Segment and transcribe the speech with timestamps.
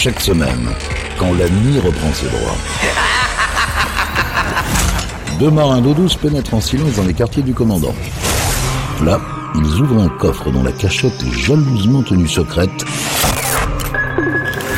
[0.00, 0.68] Chaque semaine,
[1.18, 2.56] quand la nuit reprend ses droits.
[5.40, 7.96] Deux marins d'eau douce pénètrent en silence dans les quartiers du commandant.
[9.04, 9.20] Là,
[9.56, 12.84] ils ouvrent un coffre dont la cachette est jalousement tenue secrète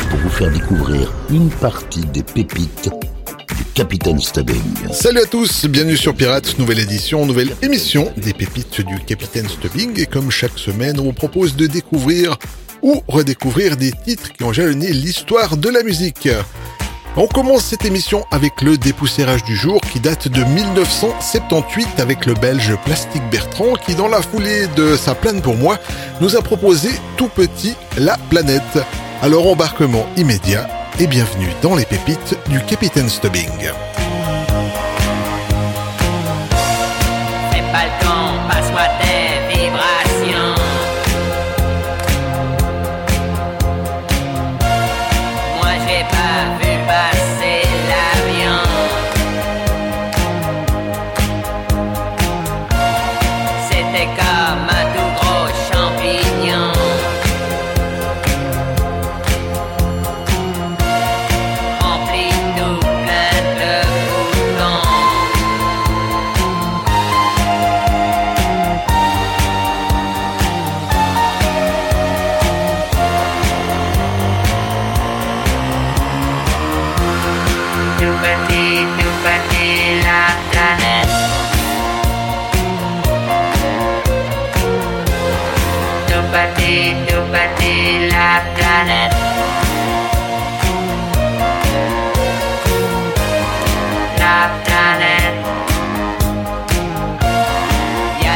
[0.09, 2.89] pour vous faire découvrir une partie des pépites
[3.55, 4.89] du Capitaine Stubbing.
[4.91, 9.99] Salut à tous, bienvenue sur Pirates, nouvelle édition, nouvelle émission des pépites du Capitaine Stubbing.
[9.99, 12.39] Et comme chaque semaine, on vous propose de découvrir
[12.81, 16.29] ou redécouvrir des titres qui ont jalonné l'histoire de la musique.
[17.17, 22.33] On commence cette émission avec le dépoussiérage du jour qui date de 1978 avec le
[22.35, 25.77] belge Plastique Bertrand qui dans la foulée de sa plane pour moi
[26.21, 28.79] nous a proposé tout petit La Planète.
[29.21, 30.69] Alors embarquement immédiat
[30.99, 33.71] et bienvenue dans les pépites du Capitaine Stubbing.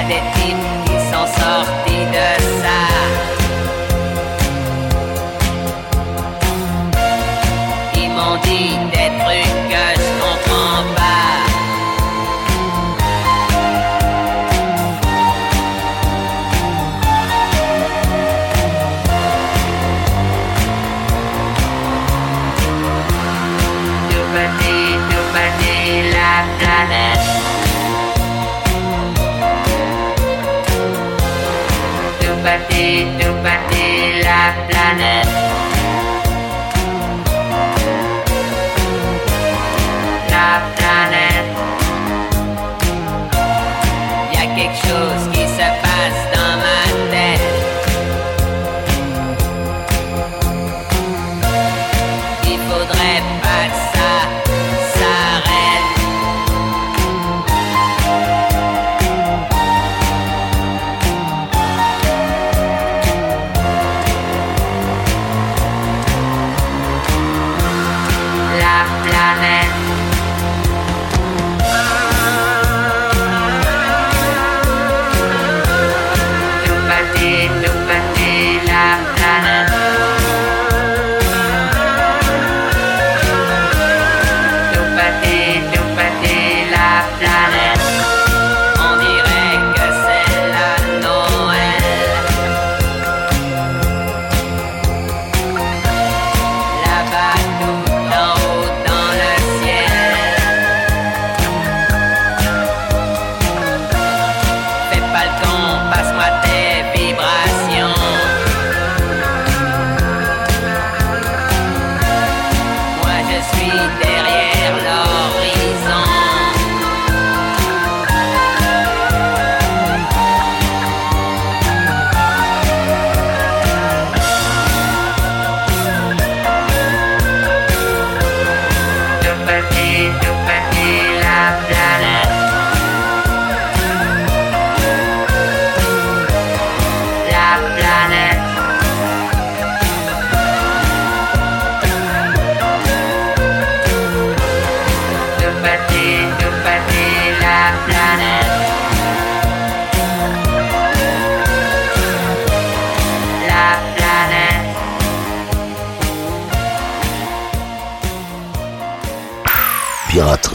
[0.08, 1.85] Y a des types qui sont sortis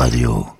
[0.00, 0.59] Radio.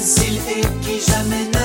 [0.00, 1.59] les et qui jamais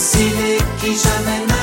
[0.00, 1.59] peu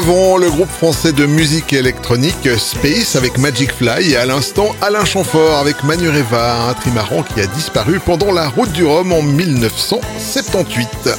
[0.00, 5.04] avant, le groupe français de musique électronique Space avec Magic Fly et à l'instant Alain
[5.04, 11.10] Chamfort avec Manureva, un trimaran qui a disparu pendant la route du Rhum en 1978.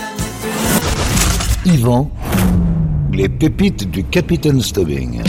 [1.65, 2.09] Yvan,
[3.13, 5.21] les pépites du Capitaine Stubbing.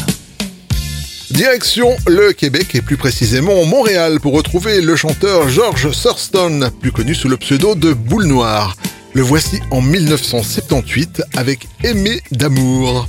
[1.31, 7.15] Direction le Québec et plus précisément Montréal pour retrouver le chanteur George Thurston, plus connu
[7.15, 8.77] sous le pseudo de Boule Noire.
[9.13, 13.09] Le voici en 1978 avec Aimé d'amour.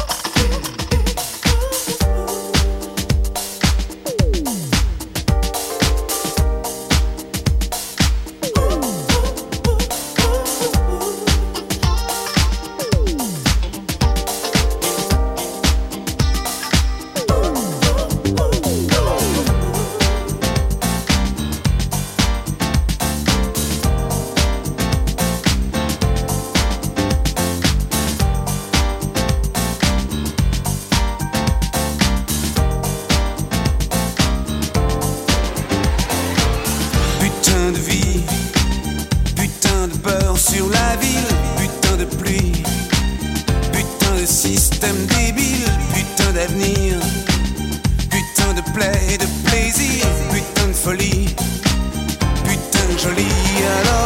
[53.01, 54.00] 说离别了。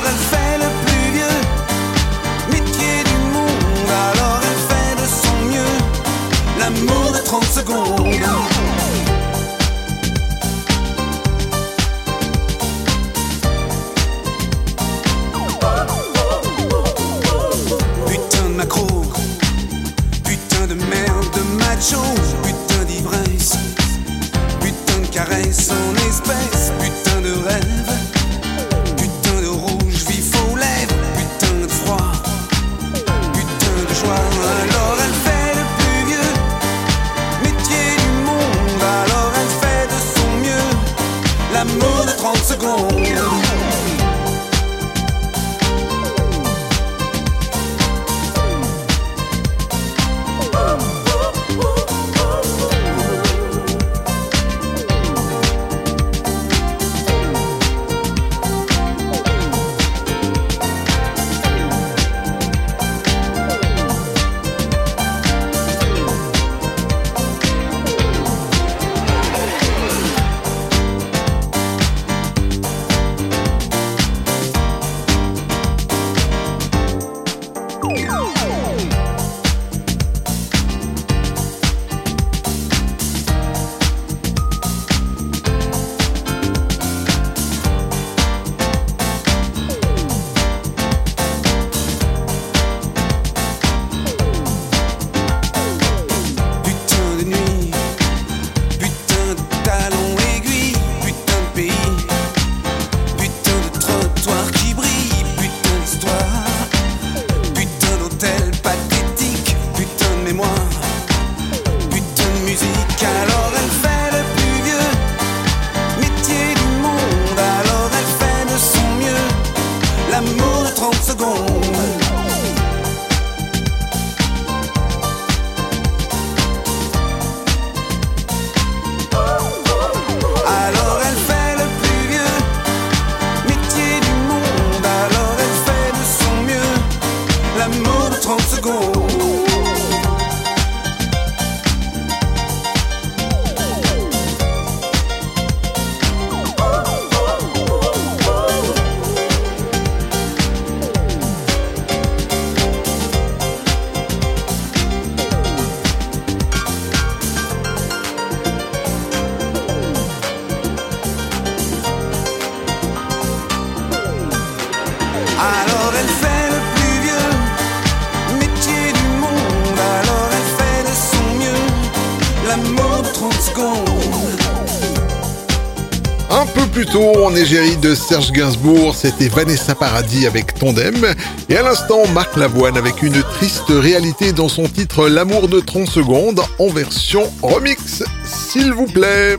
[177.95, 181.15] Serge Gainsbourg, c'était Vanessa Paradis avec Tondem.
[181.49, 185.87] Et à l'instant, Marc Lavoine avec une triste réalité dans son titre L'amour de 30
[185.87, 189.37] secondes en version remix, s'il vous plaît.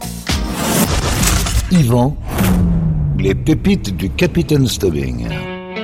[1.70, 2.16] Yvan,
[3.18, 5.28] les pépites du Capitaine Stubbing.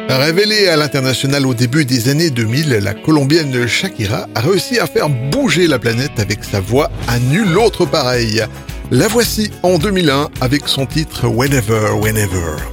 [0.09, 5.09] Révélée à l'international au début des années 2000, la colombienne Shakira a réussi à faire
[5.09, 8.43] bouger la planète avec sa voix à nul autre pareil.
[8.95, 12.72] La voici en 2001 avec son titre Whenever, Whenever.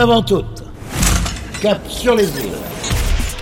[0.00, 0.64] avant toute,
[1.60, 2.56] cap sur les îles,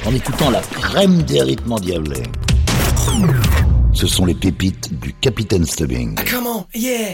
[0.05, 2.25] en écoutant la crème des rythmes endiablés.
[3.93, 6.17] Ce sont les pépites du Capitaine Stubbing.
[6.19, 6.67] Ah, Comment?
[6.75, 7.13] Yeah!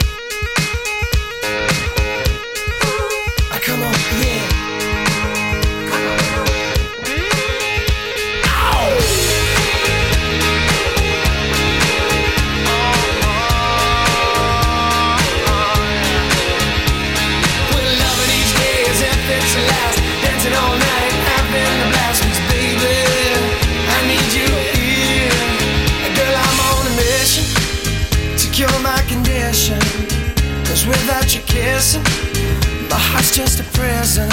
[33.35, 34.31] just a prison.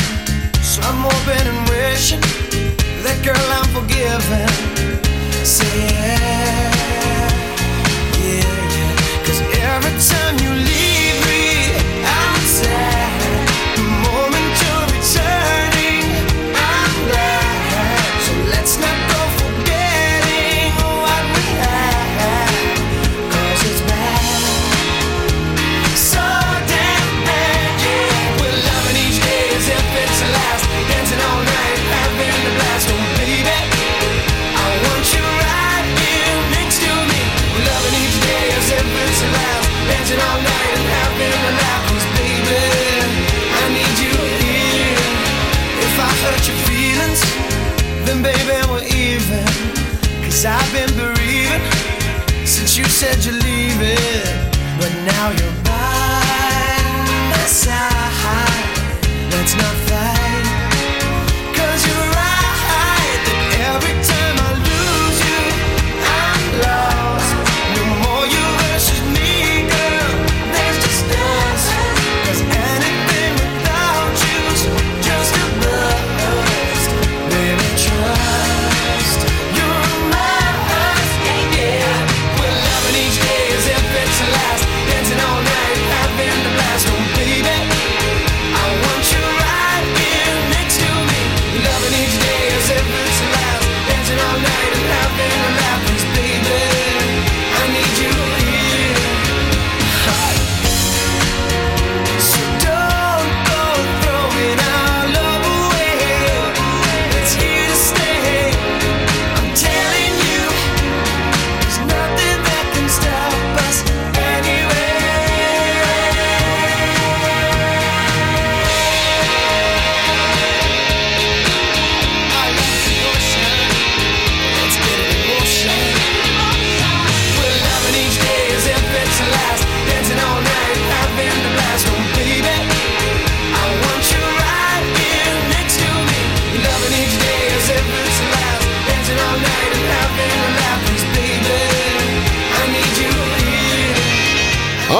[0.62, 2.22] So I'm hoping and wishing
[3.02, 4.48] that girl I'm forgiven.
[5.44, 6.72] Say yeah,
[8.22, 8.46] yeah,
[8.78, 9.26] yeah.
[9.26, 10.90] Cause every time you leave.
[53.02, 55.61] said you're leaving, but now you're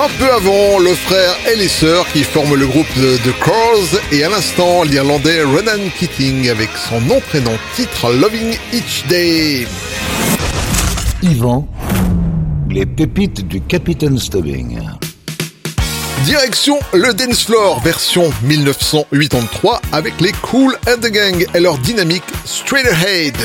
[0.04, 4.24] Un peu avant, le frère et les sœurs qui forment le groupe The Crawls et
[4.24, 9.68] à l'instant l'Irlandais Ronan Keating avec son nom prénom titre Loving Each Day.
[11.22, 11.68] Yvan,
[12.72, 14.80] les pépites du Capitaine Stubbing.
[16.26, 22.88] Direction le Dancefloor version 1983 avec les Cool and the Gang et leur dynamique Straight
[22.88, 23.36] Ahead.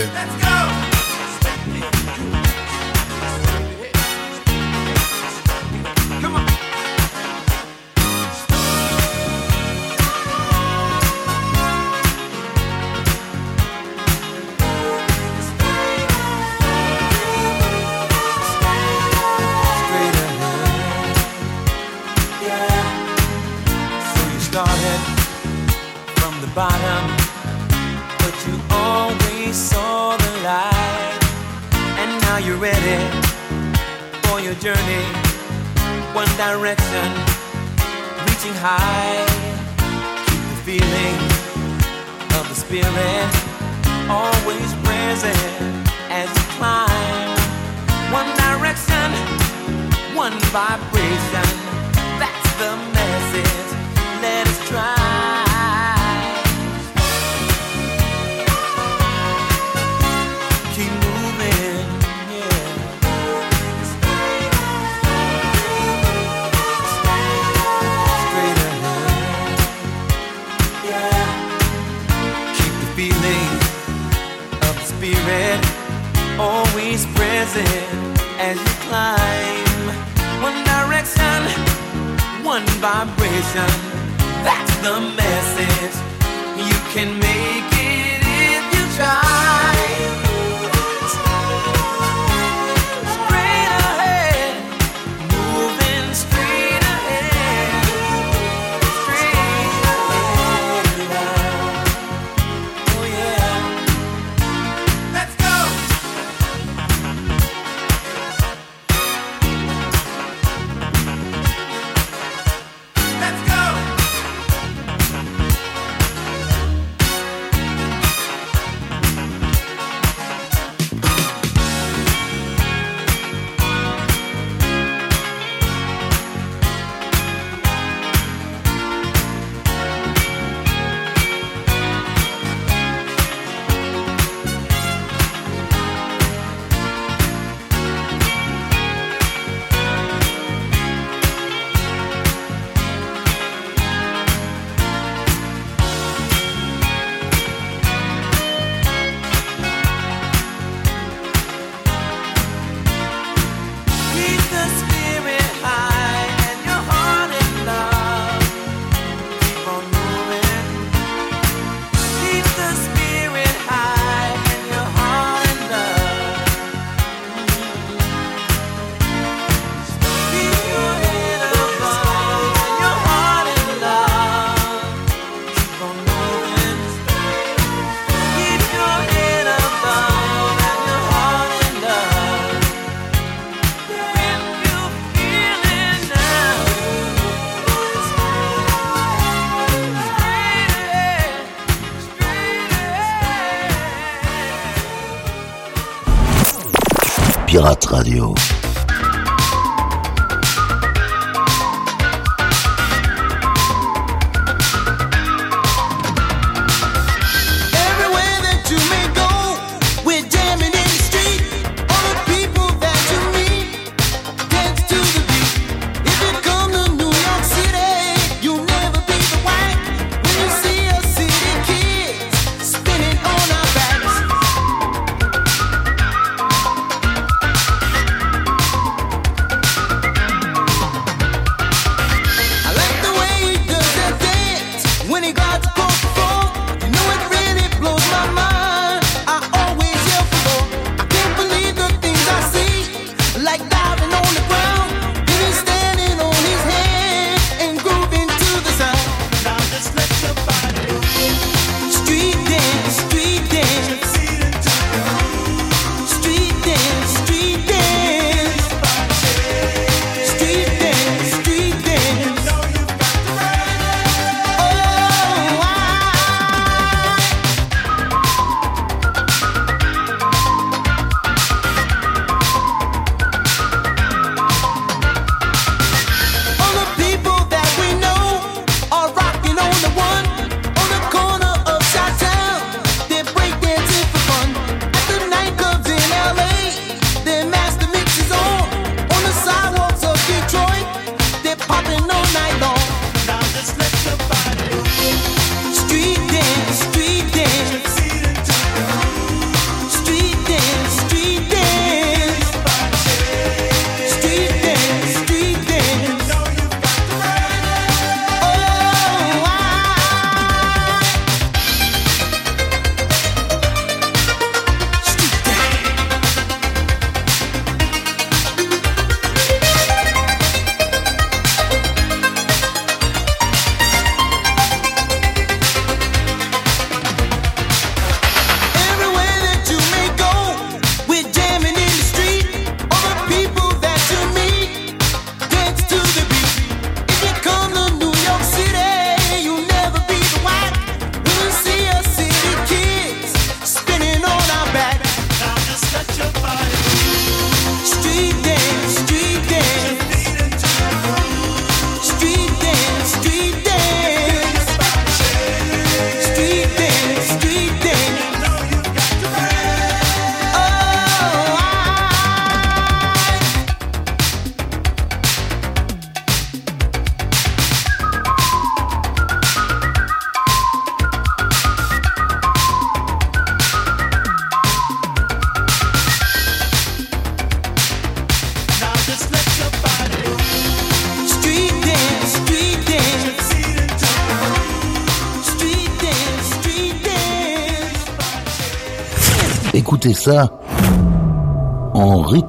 [198.07, 198.56] Radio.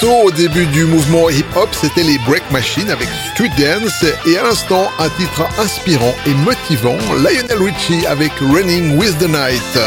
[0.00, 4.42] tôt au début du mouvement hip-hop, c'était les Break Machine avec Street Dance et à
[4.42, 9.78] l'instant un titre inspirant et motivant, Lionel Richie avec Running with the Night.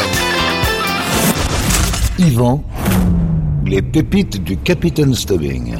[2.20, 2.64] Yvan,
[3.66, 5.76] les pépites du Capitaine Stubbing.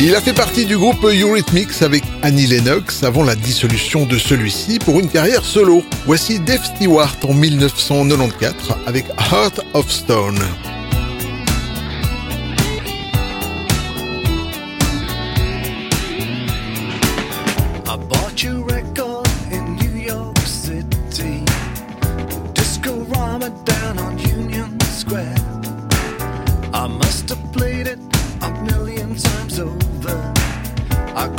[0.00, 4.78] Il a fait partie du groupe Eurythmics avec Annie Lennox avant la dissolution de celui-ci
[4.78, 5.82] pour une carrière solo.
[6.06, 10.38] Voici Dave Stewart en 1994 avec Heart of Stone.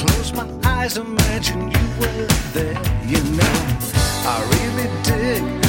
[0.09, 3.55] close my eyes, imagine you were there, you know.
[4.25, 5.68] I really dig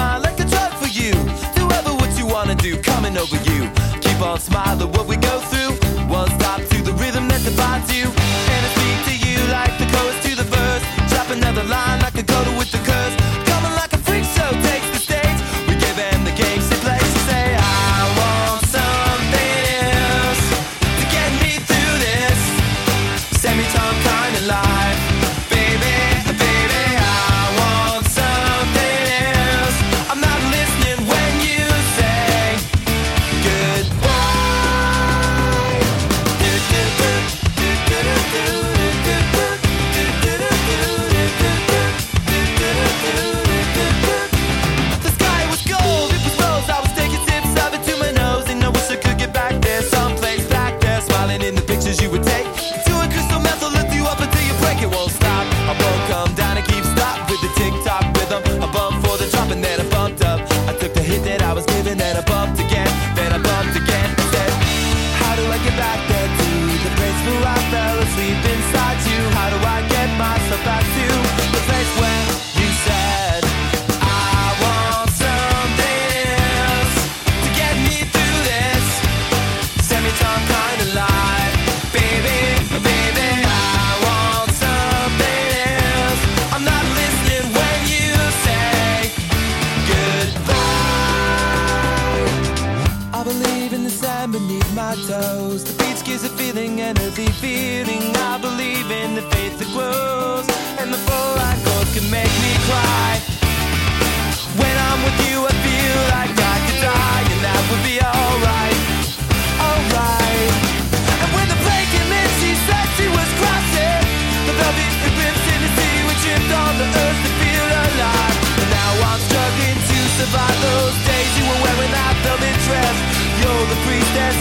[0.00, 1.12] mind like a drug for you.
[1.56, 3.60] Do ever what you wanna do, coming over you.
[4.04, 5.69] Keep on smiling what we go through.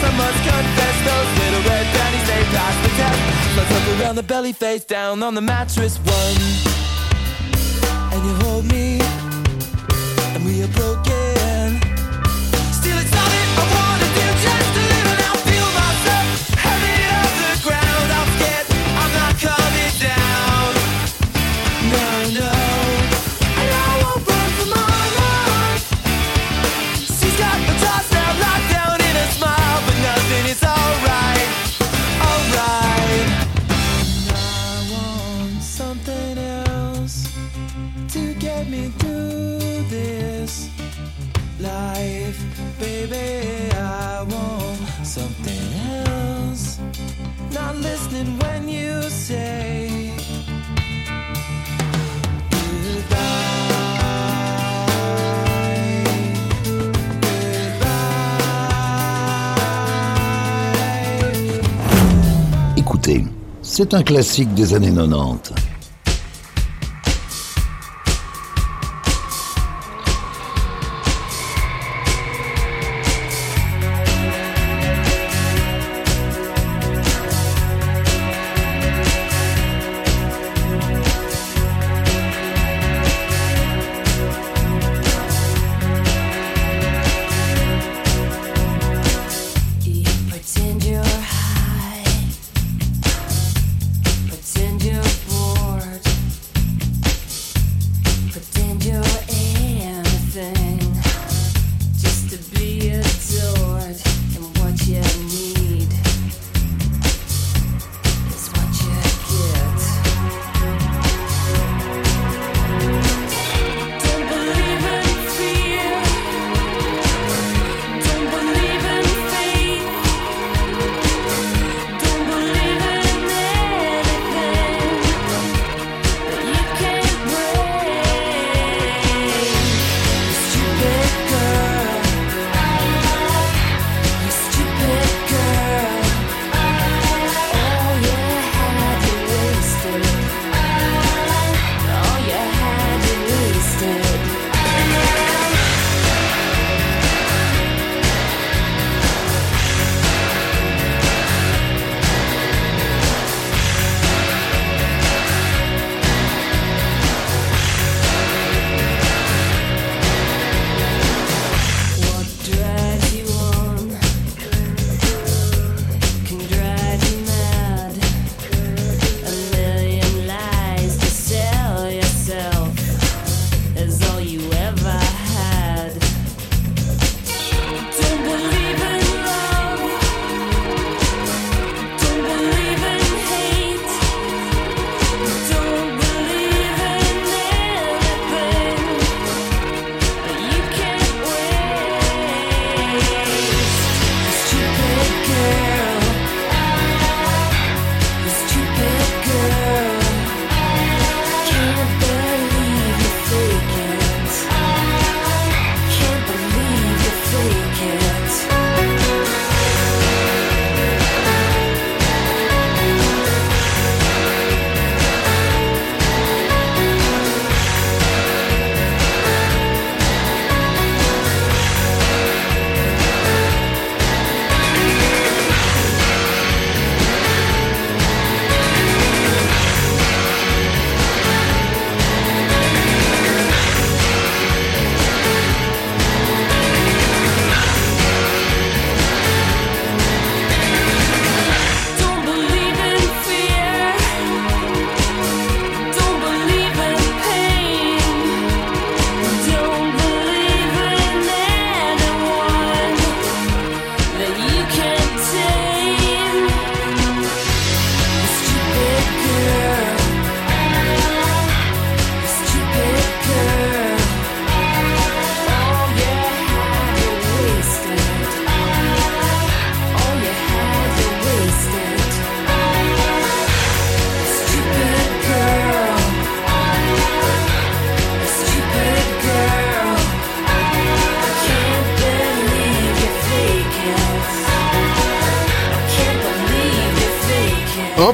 [0.04, 3.20] I must confess Those little red panties, they pass the test.
[3.58, 6.38] Let's look around the belly face down on the mattress One.
[8.14, 9.00] And you hold me
[10.34, 11.29] And we are broken.
[62.76, 63.24] Écoutez,
[63.62, 65.59] c'est un classique des années 90.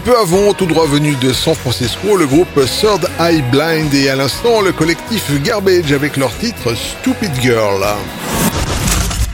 [0.05, 4.15] Peu avant, tout droit venu de San Francisco, le groupe Third Eye Blind et à
[4.15, 7.83] l'instant le collectif Garbage avec leur titre Stupid Girl.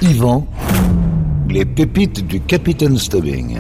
[0.02, 0.48] Yvan,
[1.50, 3.60] les pépites du Capitaine Stubbing.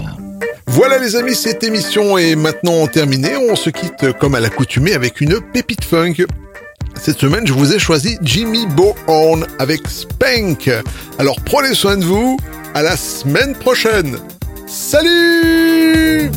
[0.67, 3.35] Voilà les amis, cette émission est maintenant terminée.
[3.35, 6.25] On se quitte comme à l'accoutumée avec une pépite funk.
[6.95, 10.69] Cette semaine, je vous ai choisi Jimmy Bohorn avec Spank.
[11.19, 12.37] Alors prenez soin de vous.
[12.73, 14.17] À la semaine prochaine.
[14.65, 16.31] Salut